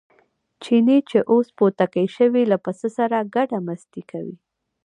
[0.63, 4.35] چیني چې اوس بوتکی شوی له پسه سره ګډه مستي کوي.